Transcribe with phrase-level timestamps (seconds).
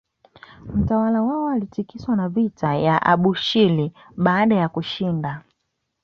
[0.75, 5.41] Utawala wao ulitikiswa na vita ya Abushiri baada ya kushinda